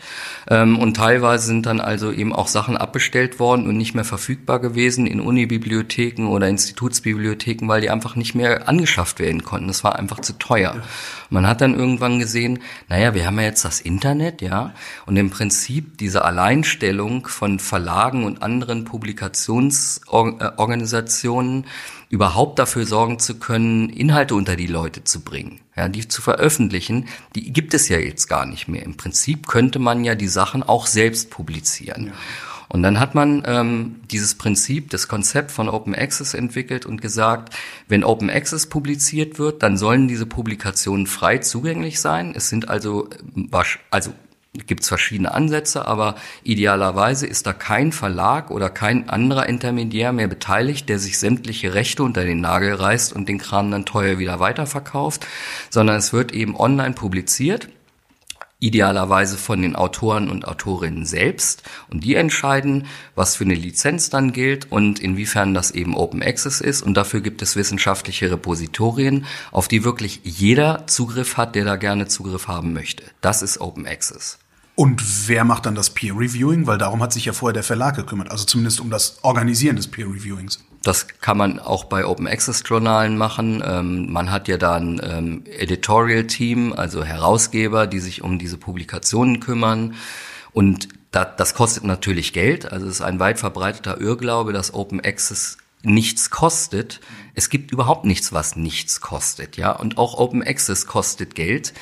[0.49, 4.59] ähm, und teilweise sind dann also eben auch Sachen abbestellt worden und nicht mehr verfügbar
[4.59, 9.68] gewesen in Unibibliotheken oder Institutsbibliotheken, weil die einfach nicht mehr angeschafft werden konnten.
[9.68, 10.77] Das war einfach zu teuer.
[11.29, 14.73] Man hat dann irgendwann gesehen, naja, wir haben ja jetzt das Internet, ja,
[15.05, 21.67] und im Prinzip diese Alleinstellung von Verlagen und anderen Publikations Missionsorganisationen
[22.09, 27.09] überhaupt dafür sorgen zu können, Inhalte unter die Leute zu bringen, ja, die zu veröffentlichen,
[27.35, 28.83] die gibt es ja jetzt gar nicht mehr.
[28.85, 32.07] Im Prinzip könnte man ja die Sachen auch selbst publizieren.
[32.07, 32.13] Ja.
[32.69, 37.55] Und dann hat man ähm, dieses Prinzip, das Konzept von Open Access entwickelt und gesagt,
[37.89, 42.33] wenn Open Access publiziert wird, dann sollen diese Publikationen frei zugänglich sein.
[42.35, 44.13] Es sind also, äh, also
[44.67, 46.14] gibt es verschiedene Ansätze, aber
[46.45, 52.03] idealerweise ist da kein Verlag oder kein anderer Intermediär mehr beteiligt, der sich sämtliche Rechte
[52.03, 55.27] unter den Nagel reißt und den Kram dann teuer wieder weiterverkauft,
[55.71, 57.69] sondern es wird eben online publiziert
[58.64, 64.33] idealerweise von den Autoren und Autorinnen selbst und die entscheiden, was für eine Lizenz dann
[64.33, 69.69] gilt und inwiefern das eben Open Access ist und dafür gibt es wissenschaftliche Repositorien, auf
[69.69, 73.05] die wirklich jeder Zugriff hat, der da gerne Zugriff haben möchte.
[73.21, 74.38] Das ist Open Access.
[74.77, 76.67] Und wer macht dann das Peer Reviewing?
[76.67, 79.87] Weil darum hat sich ja vorher der Verlag gekümmert, also zumindest um das Organisieren des
[79.87, 80.65] Peer Reviewings.
[80.83, 83.63] Das kann man auch bei Open Access Journalen machen.
[83.65, 88.59] Ähm, man hat ja da ein ähm, Editorial Team, also Herausgeber, die sich um diese
[88.59, 89.95] Publikationen kümmern.
[90.53, 92.71] Und da, das kostet natürlich Geld.
[92.71, 97.01] Also es ist ein weit verbreiteter Irrglaube, dass Open Access nichts kostet.
[97.35, 99.73] Es gibt überhaupt nichts, was nichts kostet, ja.
[99.73, 101.73] Und auch Open Access kostet Geld.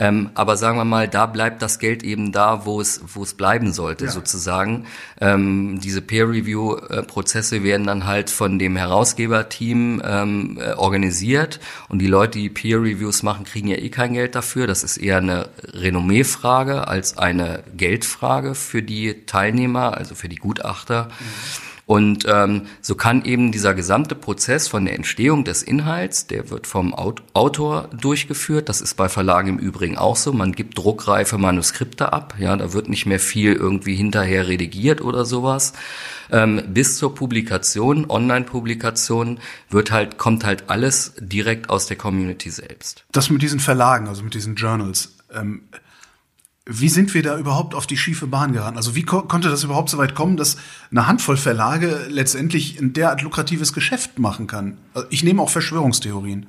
[0.00, 3.34] Ähm, aber sagen wir mal, da bleibt das Geld eben da, wo es, wo es
[3.34, 4.10] bleiben sollte, ja.
[4.10, 4.86] sozusagen.
[5.20, 12.38] Ähm, diese Peer-Review-Prozesse werden dann halt von dem Herausgeberteam ähm, äh, organisiert und die Leute,
[12.38, 14.68] die Peer-Reviews machen, kriegen ja eh kein Geld dafür.
[14.68, 21.08] Das ist eher eine Renommee-Frage als eine Geldfrage für die Teilnehmer, also für die Gutachter.
[21.18, 21.68] Mhm.
[21.88, 26.66] Und ähm, so kann eben dieser gesamte Prozess von der Entstehung des Inhalts, der wird
[26.66, 28.68] vom Autor durchgeführt.
[28.68, 30.34] Das ist bei Verlagen im Übrigen auch so.
[30.34, 32.34] Man gibt druckreife Manuskripte ab.
[32.38, 35.72] Ja, da wird nicht mehr viel irgendwie hinterher redigiert oder sowas.
[36.30, 43.06] Ähm, bis zur Publikation, Online-Publikation, wird halt, kommt halt alles direkt aus der Community selbst.
[43.12, 45.16] Das mit diesen Verlagen, also mit diesen Journals.
[45.32, 45.62] Ähm
[46.70, 48.76] wie sind wir da überhaupt auf die schiefe Bahn geraten?
[48.76, 50.58] Also wie ko konnte das überhaupt so weit kommen, dass
[50.90, 54.76] eine Handvoll Verlage letztendlich ein derart lukratives Geschäft machen kann?
[54.92, 56.46] Also ich nehme auch Verschwörungstheorien.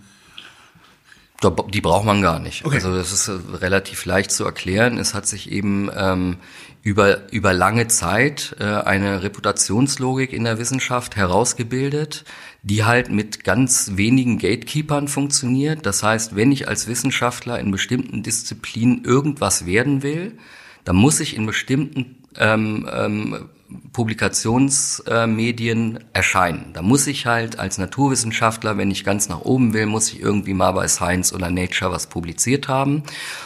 [1.70, 2.66] Die braucht man gar nicht.
[2.66, 2.76] Okay.
[2.76, 4.98] Also das ist äh, relativ leicht zu erklären.
[4.98, 6.36] Es hat sich eben ähm,
[6.82, 12.24] über, über lange Zeit äh, eine Reputationslogik in der Wissenschaft herausgebildet,
[12.64, 15.86] die halt mit ganz wenigen Gatekeepern funktioniert.
[15.86, 20.38] Das heißt, wenn ich als Wissenschaftler in bestimmten Disziplinen irgendwas werden will,
[20.86, 23.50] dann muss ich in bestimmten ähm, ähm,
[23.94, 26.74] Publikationsmedien erscheinen.
[26.74, 30.56] Da muss ich halt als Naturwissenschaftler, wenn ich ganz nach oben will, muss ich irgendwie
[30.56, 33.04] mal bei Science oder Nature was publiziert haben.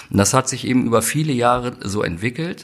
[0.09, 2.63] Und das hat sich eben über viele Jahre so entwickelt.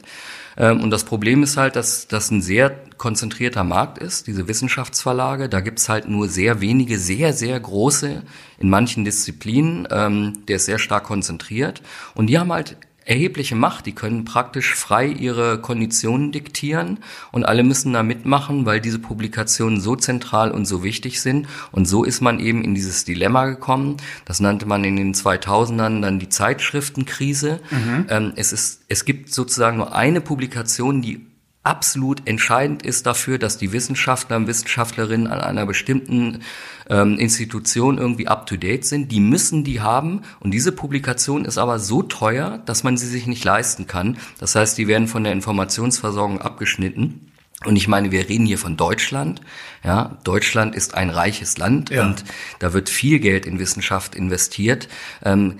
[0.56, 5.48] Ähm, und das Problem ist halt, dass das ein sehr konzentrierter Markt ist, diese Wissenschaftsverlage.
[5.48, 8.22] Da gibt's halt nur sehr wenige, sehr, sehr große
[8.58, 9.88] in manchen Disziplinen.
[9.90, 11.82] Ähm, der ist sehr stark konzentriert.
[12.14, 12.76] Und die haben halt
[13.10, 13.86] erhebliche Macht.
[13.86, 17.00] Die können praktisch frei ihre Konditionen diktieren
[17.32, 21.48] und alle müssen da mitmachen, weil diese Publikationen so zentral und so wichtig sind.
[21.72, 23.96] Und so ist man eben in dieses Dilemma gekommen.
[24.24, 27.60] Das nannte man in den 2000ern dann die Zeitschriftenkrise.
[27.70, 28.06] Mhm.
[28.08, 31.26] Ähm, es ist, es gibt sozusagen nur eine Publikation, die
[31.62, 36.40] absolut entscheidend ist dafür, dass die Wissenschaftler und Wissenschaftlerinnen an einer bestimmten
[36.88, 39.12] ähm, Institution irgendwie up-to-date sind.
[39.12, 43.26] Die müssen die haben und diese Publikation ist aber so teuer, dass man sie sich
[43.26, 44.16] nicht leisten kann.
[44.38, 47.30] Das heißt, die werden von der Informationsversorgung abgeschnitten.
[47.66, 49.42] Und ich meine, wir reden hier von Deutschland.
[49.84, 52.06] Ja, Deutschland ist ein reiches Land ja.
[52.06, 52.24] und
[52.58, 54.88] da wird viel Geld in Wissenschaft investiert.
[55.22, 55.58] Ähm,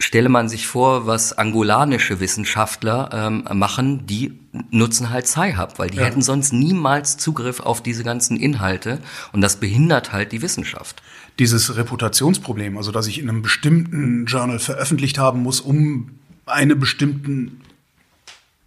[0.00, 4.38] stelle man sich vor, was angolanische Wissenschaftler ähm, machen, die
[4.70, 6.04] nutzen halt Sci-Hub, weil die ja.
[6.04, 9.00] hätten sonst niemals Zugriff auf diese ganzen Inhalte
[9.32, 11.02] und das behindert halt die Wissenschaft.
[11.40, 16.10] Dieses Reputationsproblem, also dass ich in einem bestimmten Journal veröffentlicht haben muss, um
[16.46, 17.60] eine bestimmten,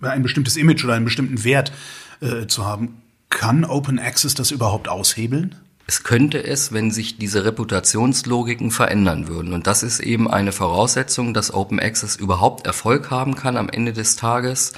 [0.02, 1.72] ein bestimmtes Image oder einen bestimmten Wert
[2.20, 5.56] äh, zu haben, kann Open Access das überhaupt aushebeln?
[5.88, 9.54] Es könnte es, wenn sich diese Reputationslogiken verändern würden.
[9.54, 13.94] Und das ist eben eine Voraussetzung, dass Open Access überhaupt Erfolg haben kann am Ende
[13.94, 14.74] des Tages.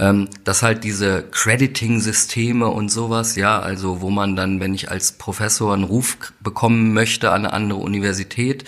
[0.00, 5.10] Ähm, dass halt diese Crediting-Systeme und sowas, ja, also wo man dann, wenn ich als
[5.10, 8.62] Professor einen Ruf bekommen möchte an eine andere Universität,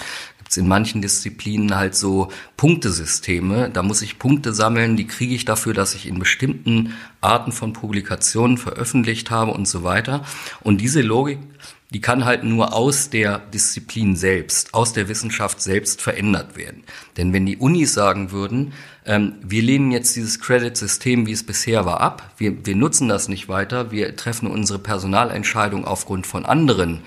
[0.51, 3.71] gibt's in manchen Disziplinen halt so Punktesysteme.
[3.71, 7.73] Da muss ich Punkte sammeln, die kriege ich dafür, dass ich in bestimmten Arten von
[7.73, 10.25] Publikationen veröffentlicht habe und so weiter.
[10.63, 11.39] Und diese Logik,
[11.93, 16.83] die kann halt nur aus der Disziplin selbst, aus der Wissenschaft selbst verändert werden.
[17.17, 18.73] Denn wenn die Unis sagen würden,
[19.07, 23.29] ähm, wir lehnen jetzt dieses Credit-System, wie es bisher war, ab, wir, wir nutzen das
[23.29, 27.03] nicht weiter, wir treffen unsere Personalentscheidung aufgrund von anderen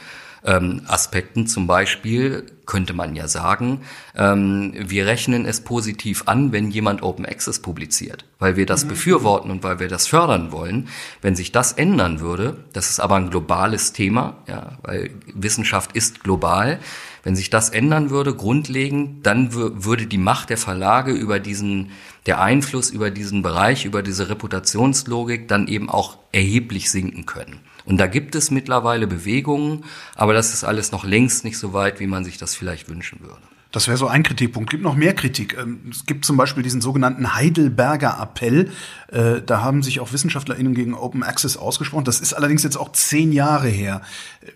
[0.45, 1.47] ähm, Aspekten.
[1.47, 3.81] Zum Beispiel könnte man ja sagen,
[4.15, 8.89] ähm, wir rechnen es positiv an, wenn jemand Open Access publiziert, weil wir das mhm.
[8.89, 10.87] befürworten und weil wir das fördern wollen.
[11.21, 16.23] Wenn sich das ändern würde, das ist aber ein globales Thema, ja, weil Wissenschaft ist
[16.23, 16.79] global.
[17.23, 21.91] Wenn sich das ändern würde, grundlegend, dann würde die Macht der Verlage über diesen,
[22.25, 27.61] der Einfluss über diesen Bereich, über diese Reputationslogik dann eben auch erheblich sinken können.
[27.85, 29.83] Und da gibt es mittlerweile Bewegungen,
[30.15, 33.21] aber das ist alles noch längst nicht so weit, wie man sich das vielleicht wünschen
[33.21, 33.41] würde.
[33.73, 34.69] Das wäre so ein Kritikpunkt.
[34.69, 35.57] Es gibt noch mehr Kritik.
[35.57, 38.71] Ähm, es gibt zum Beispiel diesen sogenannten Heidelberger Appell.
[39.07, 42.05] Äh, da haben sich auch WissenschaftlerInnen gegen Open Access ausgesprochen.
[42.05, 44.03] Das ist allerdings jetzt auch zehn Jahre her.
[44.41, 44.51] Äh,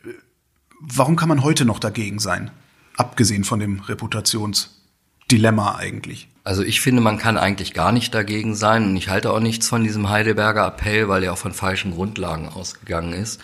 [0.80, 2.52] warum kann man heute noch dagegen sein?
[2.96, 6.30] Abgesehen von dem Reputationsdilemma eigentlich.
[6.44, 9.68] Also ich finde, man kann eigentlich gar nicht dagegen sein und ich halte auch nichts
[9.68, 13.42] von diesem Heidelberger Appell, weil er auch von falschen Grundlagen ausgegangen ist.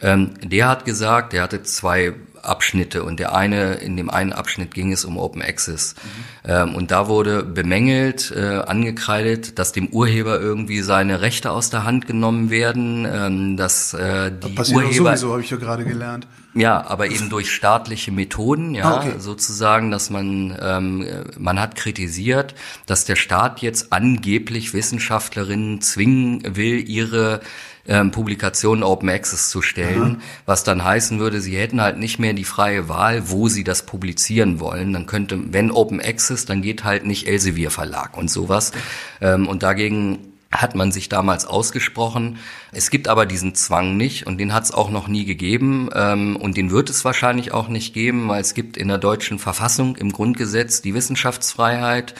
[0.00, 4.74] Ähm, der hat gesagt, der hatte zwei Abschnitte und der eine, in dem einen Abschnitt
[4.74, 5.94] ging es um Open Access.
[5.94, 6.50] Mhm.
[6.50, 11.84] Ähm, und da wurde bemängelt, äh, angekreidet, dass dem Urheber irgendwie seine Rechte aus der
[11.84, 14.92] Hand genommen werden, ähm, dass äh, die das Urheber...
[14.92, 16.26] sowieso, habe ich ja gerade gelernt.
[16.58, 19.12] Ja, aber eben durch staatliche Methoden, ja, ah, okay.
[19.18, 21.06] sozusagen, dass man, ähm,
[21.38, 22.54] man hat kritisiert,
[22.86, 27.40] dass der Staat jetzt angeblich Wissenschaftlerinnen zwingen will, ihre
[27.86, 30.22] ähm, Publikationen Open Access zu stellen, Aha.
[30.46, 33.86] was dann heißen würde, sie hätten halt nicht mehr die freie Wahl, wo sie das
[33.86, 34.92] publizieren wollen.
[34.92, 38.72] Dann könnte, wenn Open Access, dann geht halt nicht Elsevier Verlag und sowas.
[39.20, 40.18] Ähm, und dagegen
[40.50, 42.38] hat man sich damals ausgesprochen.
[42.72, 46.36] Es gibt aber diesen Zwang nicht und den hat es auch noch nie gegeben ähm,
[46.36, 49.96] und den wird es wahrscheinlich auch nicht geben, weil es gibt in der deutschen Verfassung
[49.96, 52.14] im Grundgesetz die Wissenschaftsfreiheit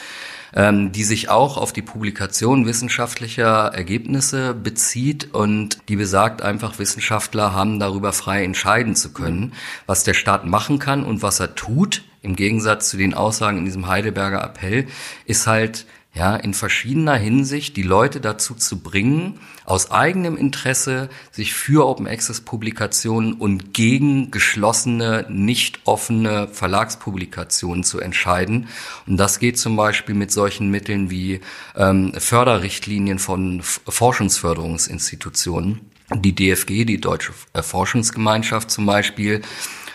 [0.55, 7.53] ähm, die sich auch auf die Publikation wissenschaftlicher Ergebnisse bezieht und die besagt einfach, Wissenschaftler
[7.53, 9.53] haben darüber frei entscheiden zu können,
[9.87, 12.03] was der Staat machen kann und was er tut.
[12.23, 14.87] Im Gegensatz zu den Aussagen in diesem Heidelberger Appell
[15.25, 15.87] ist halt
[16.19, 22.09] ja, in verschiedener Hinsicht die Leute dazu zu bringen, aus eigenem Interesse sich für Open
[22.09, 28.67] Access Publikationen und gegen geschlossene, nicht offene Verlagspublikationen zu entscheiden.
[29.07, 31.41] Und das geht zum Beispiel mit solchen Mitteln wie
[31.77, 35.83] ähm, Förderrichtlinien von Forschungsförderungsinstitutionen.
[36.13, 39.43] Die DFG, die Deutsche Forschungsgemeinschaft zum Beispiel,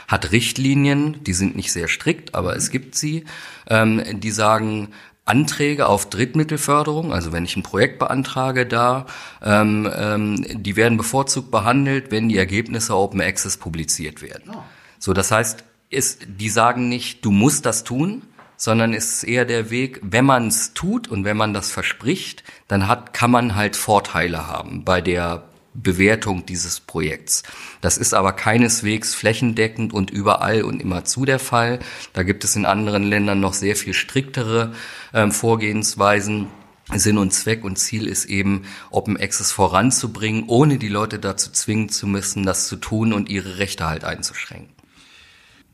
[0.08, 3.26] hat Richtlinien, die sind nicht sehr strikt, aber es gibt sie,
[3.68, 4.90] ähm, die sagen,
[5.26, 9.06] Anträge auf Drittmittelförderung, also wenn ich ein Projekt beantrage da,
[9.42, 14.52] ähm, ähm, die werden bevorzugt behandelt, wenn die Ergebnisse Open Access publiziert werden.
[14.54, 14.64] Oh.
[15.00, 18.24] So, das heißt, ist, die sagen nicht, du musst das tun,
[18.58, 22.44] sondern es ist eher der Weg, wenn man es tut und wenn man das verspricht,
[22.68, 27.44] dann hat, kann man halt Vorteile haben bei der Bewertung dieses Projekts.
[27.82, 31.80] Das ist aber keineswegs flächendeckend und überall und immer zu der Fall.
[32.14, 34.74] Da gibt es in anderen Ländern noch sehr viel striktere
[35.12, 36.48] äh, Vorgehensweisen.
[36.94, 41.90] Sinn und Zweck und Ziel ist eben, Open Access voranzubringen, ohne die Leute dazu zwingen
[41.90, 44.74] zu müssen, das zu tun und ihre Rechte halt einzuschränken.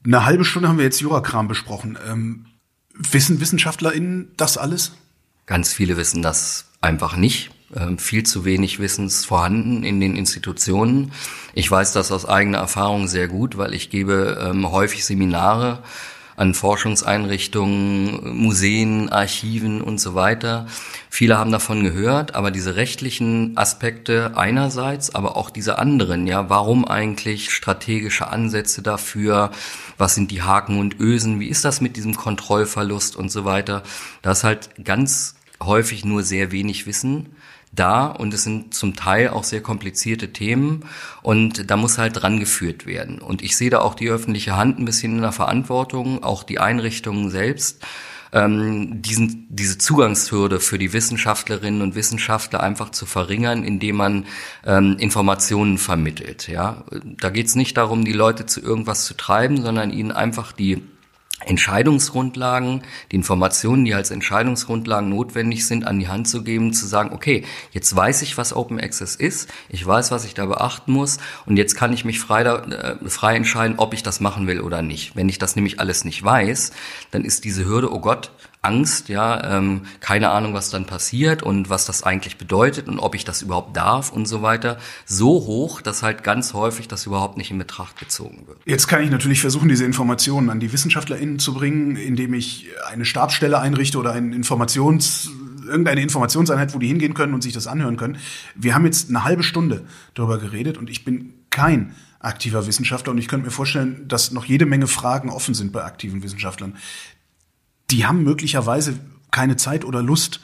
[0.05, 1.97] Eine halbe Stunde haben wir jetzt Jurakram besprochen.
[2.07, 2.45] Ähm,
[2.93, 4.93] wissen WissenschaftlerInnen das alles?
[5.45, 7.51] Ganz viele wissen das einfach nicht.
[7.75, 11.11] Ähm, viel zu wenig Wissens vorhanden in den Institutionen.
[11.53, 15.83] Ich weiß das aus eigener Erfahrung sehr gut, weil ich gebe ähm, häufig Seminare
[16.35, 20.65] an Forschungseinrichtungen, Museen, Archiven und so weiter.
[21.11, 26.85] Viele haben davon gehört, aber diese rechtlichen Aspekte einerseits, aber auch diese anderen, ja, warum
[26.85, 29.51] eigentlich strategische Ansätze dafür,
[29.97, 33.83] was sind die Haken und Ösen, wie ist das mit diesem Kontrollverlust und so weiter.
[34.23, 37.35] Da ist halt ganz häufig nur sehr wenig Wissen
[37.71, 40.85] da und es sind zum Teil auch sehr komplizierte Themen
[41.21, 43.19] und da muss halt dran geführt werden.
[43.19, 46.59] Und ich sehe da auch die öffentliche Hand ein bisschen in der Verantwortung, auch die
[46.59, 47.85] Einrichtungen selbst,
[48.31, 54.25] ähm, diesen, diese Zugangshürde für die Wissenschaftlerinnen und Wissenschaftler einfach zu verringern, indem man
[54.65, 56.47] ähm, Informationen vermittelt.
[56.47, 60.51] Ja, da geht es nicht darum, die Leute zu irgendwas zu treiben, sondern ihnen einfach
[60.51, 60.83] die
[61.45, 67.11] Entscheidungsgrundlagen, die Informationen, die als Entscheidungsgrundlagen notwendig sind, an die Hand zu geben, zu sagen,
[67.13, 71.17] okay, jetzt weiß ich, was Open Access ist, ich weiß, was ich da beachten muss
[71.45, 74.81] und jetzt kann ich mich frei, äh, frei entscheiden, ob ich das machen will oder
[74.81, 75.15] nicht.
[75.15, 76.71] Wenn ich das nämlich alles nicht weiß,
[77.11, 78.31] dann ist diese Hürde, oh Gott,
[78.61, 83.15] Angst, ja, ähm, keine Ahnung, was dann passiert und was das eigentlich bedeutet und ob
[83.15, 87.37] ich das überhaupt darf und so weiter, so hoch, dass halt ganz häufig das überhaupt
[87.37, 88.57] nicht in Betracht gezogen wird.
[88.65, 93.05] Jetzt kann ich natürlich versuchen, diese Informationen an die WissenschaftlerInnen zu bringen, indem ich eine
[93.05, 95.31] Stabsstelle einrichte oder ein Informations
[95.65, 98.17] irgendeine Informationseinheit, wo die hingehen können und sich das anhören können.
[98.55, 99.85] Wir haben jetzt eine halbe Stunde
[100.15, 104.45] darüber geredet und ich bin kein aktiver Wissenschaftler und ich könnte mir vorstellen, dass noch
[104.45, 106.75] jede Menge Fragen offen sind bei aktiven Wissenschaftlern
[107.91, 108.99] die haben möglicherweise
[109.31, 110.39] keine Zeit oder Lust,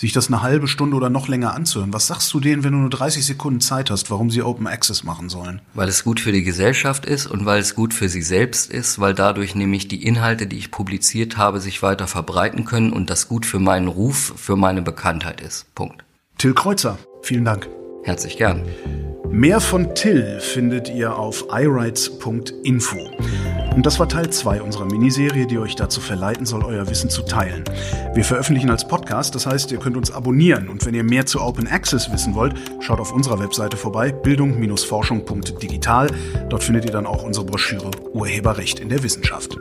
[0.00, 1.92] sich das eine halbe Stunde oder noch länger anzuhören.
[1.92, 5.04] Was sagst du denen, wenn du nur 30 Sekunden Zeit hast, warum sie Open Access
[5.04, 5.60] machen sollen?
[5.74, 8.98] Weil es gut für die Gesellschaft ist und weil es gut für sie selbst ist,
[8.98, 13.28] weil dadurch nämlich die Inhalte, die ich publiziert habe, sich weiter verbreiten können und das
[13.28, 15.74] gut für meinen Ruf, für meine Bekanntheit ist.
[15.74, 16.02] Punkt.
[16.38, 17.68] Till Kreuzer, vielen Dank.
[18.04, 18.64] Herzlich gern.
[19.30, 23.10] Mehr von Till findet ihr auf iRights.info.
[23.74, 27.22] Und das war Teil 2 unserer Miniserie, die euch dazu verleiten soll, euer Wissen zu
[27.22, 27.64] teilen.
[28.14, 30.68] Wir veröffentlichen als Podcast, das heißt, ihr könnt uns abonnieren.
[30.68, 36.10] Und wenn ihr mehr zu Open Access wissen wollt, schaut auf unserer Webseite vorbei, bildung-forschung.digital.
[36.48, 39.56] Dort findet ihr dann auch unsere Broschüre Urheberrecht in der Wissenschaft.